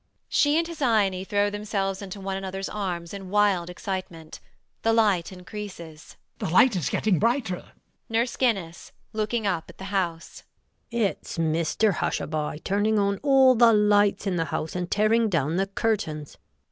[0.29, 4.39] She and Hesione throw themselves into one another's arms in wild excitement.
[4.81, 6.15] The light increases.
[6.39, 6.39] MAZZINI [anxiously].
[6.39, 7.71] The light is getting brighter.
[8.09, 10.41] NURSE GUINNESS [looking up at the house].
[10.89, 15.67] It's Mr Hushabye turning on all the lights in the house and tearing down the
[15.67, 16.39] curtains.